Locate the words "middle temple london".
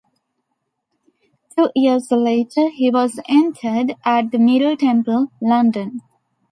4.39-6.01